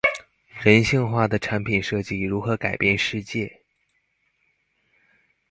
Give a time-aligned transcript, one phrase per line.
[0.63, 3.61] 人性化的產品設計如何改變世界